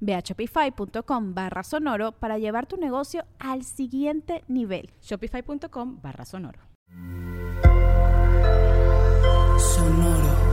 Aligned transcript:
Ve 0.00 0.14
a 0.14 0.20
shopify.com 0.20 1.34
barra 1.34 1.62
sonoro 1.62 2.12
para 2.12 2.38
llevar 2.38 2.66
tu 2.66 2.76
negocio 2.76 3.24
al 3.38 3.64
siguiente 3.64 4.44
nivel. 4.48 4.90
Shopify.com 5.02 6.00
barra 6.02 6.24
sonoro. 6.24 6.60
Sonoro. 9.58 10.48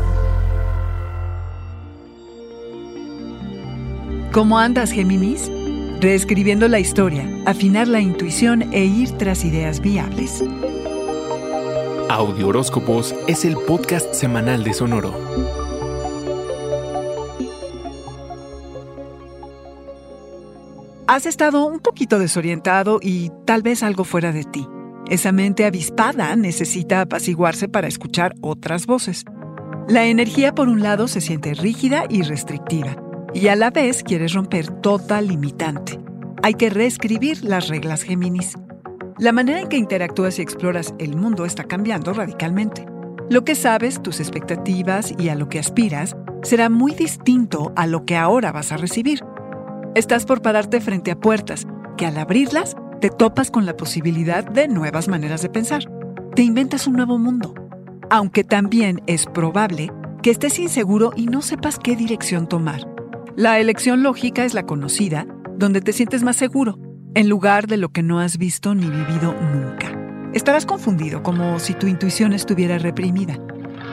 ¿Cómo 4.32 4.60
andas, 4.60 4.92
Géminis? 4.92 5.50
Reescribiendo 6.02 6.68
la 6.68 6.80
historia, 6.80 7.26
afinar 7.46 7.88
la 7.88 8.02
intuición 8.02 8.74
e 8.74 8.84
ir 8.84 9.12
tras 9.12 9.46
ideas 9.46 9.80
viables. 9.80 10.44
Audio 12.10 12.50
Horóscopos 12.50 13.16
es 13.28 13.46
el 13.46 13.56
podcast 13.56 14.14
semanal 14.14 14.64
de 14.64 14.74
Sonoro. 14.74 15.65
Has 21.16 21.26
estado 21.26 21.66
un 21.66 21.80
poquito 21.80 22.20
desorientado 22.20 23.00
y 23.02 23.32
tal 23.46 23.62
vez 23.62 23.84
algo 23.84 24.04
fuera 24.04 24.34
de 24.34 24.44
ti. 24.44 24.68
Esa 25.10 25.32
mente 25.32 25.64
avispada 25.64 26.36
necesita 26.36 27.00
apaciguarse 27.00 27.70
para 27.70 27.88
escuchar 27.88 28.36
otras 28.42 28.86
voces. 28.86 29.24
La 29.88 30.04
energía 30.04 30.54
por 30.54 30.68
un 30.68 30.84
lado 30.84 31.08
se 31.08 31.22
siente 31.22 31.54
rígida 31.54 32.04
y 32.10 32.24
restrictiva, 32.24 32.98
y 33.34 33.48
a 33.48 33.56
la 33.56 33.72
vez 33.72 34.04
quieres 34.04 34.34
romper 34.34 34.70
toda 34.82 35.22
limitante. 35.22 36.02
Hay 36.44 36.56
que 36.56 36.70
reescribir 36.70 37.46
las 37.46 37.70
reglas 37.70 38.02
Géminis. 38.04 38.56
La 39.18 39.32
manera 39.32 39.62
en 39.62 39.70
que 39.70 39.78
interactúas 39.78 40.38
y 40.38 40.42
exploras 40.42 40.94
el 41.00 41.16
mundo 41.16 41.46
está 41.46 41.64
cambiando 41.64 42.12
radicalmente. 42.12 42.86
Lo 43.30 43.46
que 43.46 43.56
sabes, 43.56 44.04
tus 44.04 44.20
expectativas 44.20 45.14
y 45.18 45.30
a 45.30 45.36
lo 45.36 45.48
que 45.48 45.60
aspiras 45.60 46.18
será 46.44 46.68
muy 46.70 46.94
distinto 46.94 47.72
a 47.78 47.88
lo 47.88 48.04
que 48.04 48.18
ahora 48.18 48.52
vas 48.52 48.74
a 48.74 48.78
recibir. 48.78 49.24
Estás 49.96 50.26
por 50.26 50.42
pararte 50.42 50.82
frente 50.82 51.10
a 51.12 51.18
puertas 51.18 51.66
que 51.96 52.06
al 52.06 52.18
abrirlas 52.18 52.76
te 53.00 53.10
topas 53.10 53.50
con 53.50 53.66
la 53.66 53.78
posibilidad 53.78 54.44
de 54.44 54.68
nuevas 54.68 55.08
maneras 55.08 55.42
de 55.42 55.48
pensar. 55.48 55.86
Te 56.36 56.44
inventas 56.44 56.86
un 56.86 56.98
nuevo 56.98 57.18
mundo. 57.18 57.56
Aunque 58.10 58.44
también 58.44 59.02
es 59.08 59.26
probable 59.26 59.94
que 60.22 60.32
estés 60.32 60.60
inseguro 60.60 61.14
y 61.16 61.28
no 61.28 61.42
sepas 61.42 61.80
qué 61.80 61.96
dirección 61.96 62.50
tomar. 62.50 62.86
La 63.38 63.58
elección 63.58 64.04
lógica 64.04 64.44
es 64.44 64.54
la 64.54 64.66
conocida, 64.66 65.28
donde 65.56 65.80
te 65.80 65.94
sientes 65.94 66.24
más 66.24 66.36
seguro, 66.36 66.78
en 67.14 67.30
lugar 67.30 67.68
de 67.68 67.78
lo 67.78 67.88
que 67.88 68.04
no 68.04 68.20
has 68.20 68.38
visto 68.38 68.76
ni 68.76 68.90
vivido 68.90 69.34
nunca. 69.54 69.98
Estarás 70.34 70.66
confundido, 70.66 71.24
como 71.24 71.58
si 71.60 71.74
tu 71.74 71.88
intuición 71.88 72.34
estuviera 72.34 72.78
reprimida. 72.80 73.40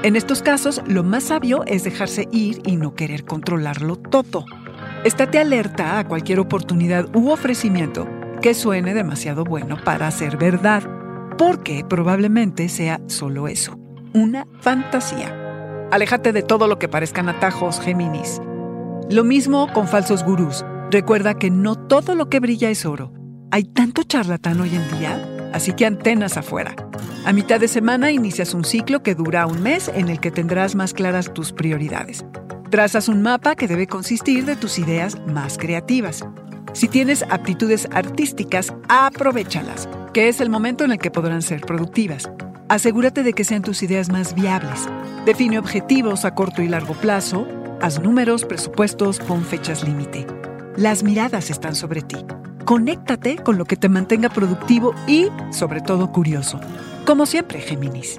En 0.03 0.17
estos 0.17 0.43
casos, 0.43 0.83
lo 0.85 1.05
más 1.05 1.23
sabio 1.23 1.63
es 1.67 1.85
dejarse 1.85 2.27
ir 2.33 2.61
y 2.67 2.75
no 2.75 2.97
querer 2.97 3.25
controlarlo 3.25 3.95
todo. 3.95 4.45
Estate 5.05 5.41
alerta 5.41 5.99
a 5.99 6.07
cualquier 6.07 6.39
oportunidad 6.39 7.15
u 7.17 7.31
ofrecimiento 7.31 8.07
que 8.41 8.55
suene 8.55 8.95
demasiado 8.95 9.43
bueno 9.43 9.77
para 9.85 10.09
ser 10.13 10.37
verdad, 10.37 10.85
porque 11.37 11.85
probablemente 11.89 12.69
sea 12.69 13.01
solo 13.09 13.49
eso, 13.49 13.77
una 14.13 14.47
fantasía. 14.61 15.89
Aléjate 15.91 16.33
de 16.33 16.43
todo 16.43 16.69
lo 16.69 16.79
que 16.79 16.87
parezcan 16.87 17.29
atajos, 17.29 17.81
Géminis. 17.81 18.41
Lo 19.11 19.25
mismo 19.25 19.73
con 19.73 19.89
falsos 19.89 20.23
gurús. 20.23 20.65
Recuerda 20.93 21.35
que 21.35 21.51
no 21.51 21.75
todo 21.75 22.15
lo 22.15 22.29
que 22.29 22.39
brilla 22.39 22.71
es 22.71 22.87
oro. 22.87 23.13
Hay 23.51 23.65
tanto 23.65 24.05
charlatán 24.05 24.61
hoy 24.61 24.71
en 24.73 24.99
día, 24.99 25.51
así 25.53 25.73
que 25.73 25.85
antenas 25.85 26.37
afuera. 26.37 26.77
A 27.25 27.33
mitad 27.33 27.59
de 27.59 27.67
semana 27.67 28.13
inicias 28.13 28.55
un 28.55 28.65
ciclo 28.65 29.03
que 29.03 29.17
dura 29.17 29.47
un 29.47 29.65
mes 29.65 29.89
en 29.93 30.09
el 30.09 30.21
que 30.21 30.31
tendrás 30.31 30.77
más 30.77 30.95
claras 30.95 31.35
tus 31.35 31.53
prioridades. 31.53 32.25
Trazas 32.73 33.09
un 33.09 33.21
mapa 33.21 33.55
que 33.55 33.69
debe 33.69 33.87
consistir 33.87 34.47
de 34.47 34.57
tus 34.57 34.79
ideas 34.79 35.19
más 35.27 35.59
creativas. 35.59 36.25
Si 36.73 36.89
tienes 36.89 37.23
aptitudes 37.29 37.87
artísticas, 37.93 38.73
aprovechalas, 38.89 39.91
que 40.15 40.31
es 40.31 40.41
el 40.41 40.49
momento 40.49 40.83
en 40.83 40.93
el 40.93 40.99
que 40.99 41.11
podrán 41.11 41.43
ser 41.43 41.61
productivas. 41.61 42.31
Asegúrate 42.71 43.25
de 43.25 43.35
que 43.35 43.45
sean 43.45 43.61
tus 43.61 43.83
ideas 43.83 44.09
más 44.09 44.35
viables. 44.35 44.89
Define 45.27 45.59
objetivos 45.59 46.25
a 46.25 46.35
corto 46.35 46.63
y 46.63 46.69
largo 46.69 46.95
plazo, 46.95 47.47
haz 47.83 48.01
números, 48.01 48.47
presupuestos, 48.47 49.21
pon 49.21 49.45
fechas 49.45 49.85
límite. 49.87 50.27
Las 50.75 51.03
miradas 51.03 51.51
están 51.51 51.75
sobre 51.75 52.01
ti. 52.01 52.25
Conéctate 52.65 53.37
con 53.37 53.59
lo 53.59 53.67
que 53.67 53.77
te 53.77 53.91
mantenga 53.91 54.31
productivo 54.31 54.95
y, 55.07 55.29
sobre 55.51 55.83
todo, 55.83 56.11
curioso. 56.11 56.59
Como 57.05 57.27
siempre, 57.27 57.61
Géminis. 57.61 58.19